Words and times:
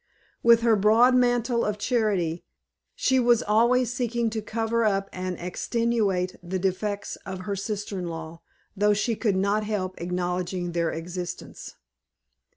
With 0.41 0.61
her 0.61 0.75
broad 0.75 1.13
mantle 1.13 1.63
of 1.63 1.77
charity, 1.77 2.43
she 2.95 3.19
was 3.19 3.43
always 3.43 3.93
seeking 3.93 4.31
to 4.31 4.41
cover 4.41 4.83
up 4.83 5.07
and 5.13 5.37
extenuate 5.39 6.37
the 6.41 6.57
defects 6.57 7.17
of 7.17 7.41
her 7.41 7.55
sister 7.55 7.99
in 7.99 8.07
law, 8.07 8.41
though 8.75 8.95
she 8.95 9.15
could 9.15 9.35
not 9.35 9.63
help 9.63 10.01
acknowledging 10.01 10.71
their 10.71 10.89
existence. 10.89 11.75